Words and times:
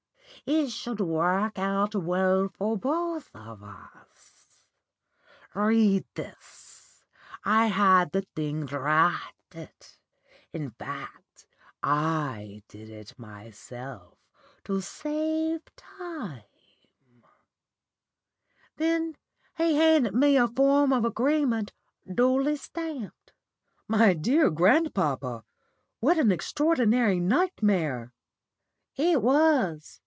It 0.43 0.71
should 0.71 0.99
work 0.99 1.59
out 1.59 1.93
well 1.93 2.49
for 2.51 2.75
both 2.75 3.29
of 3.35 3.61
us. 3.61 4.63
Read 5.53 6.03
this. 6.15 7.03
I 7.45 7.67
had 7.67 8.11
the 8.11 8.23
thing 8.23 8.65
drafted; 8.65 9.69
in 10.51 10.71
fact, 10.71 11.45
I 11.83 12.63
did 12.67 12.89
it 12.89 13.19
myself 13.19 14.17
to 14.63 14.81
save 14.81 15.61
time.' 15.75 16.41
Then 18.77 19.17
he 19.55 19.75
handed 19.75 20.15
me 20.15 20.37
a 20.37 20.47
form 20.47 20.91
of 20.91 21.05
agreement 21.05 21.71
duly 22.11 22.55
stamped." 22.55 23.31
"My 23.87 24.15
dear 24.15 24.49
grandpapa, 24.49 25.43
what 25.99 26.17
an 26.17 26.31
extraordinary 26.31 27.19
nightmare!" 27.19 28.11
"It 28.95 29.21
was. 29.21 29.99